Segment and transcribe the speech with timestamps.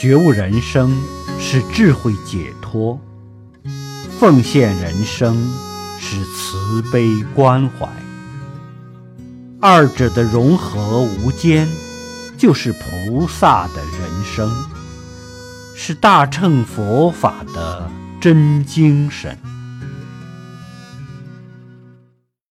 [0.00, 0.96] 觉悟人生
[1.40, 3.00] 是智慧解脱
[4.20, 5.50] 奉献人生
[5.98, 7.88] 是慈悲关怀。
[9.60, 11.66] 二者的融合无间
[12.36, 14.48] 就是菩萨的人生
[15.74, 17.90] 是大乘佛法的
[18.20, 19.36] 真精神。